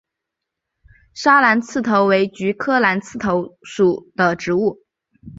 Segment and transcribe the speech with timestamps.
[1.13, 4.79] 砂蓝刺头为菊科蓝刺头属的植物。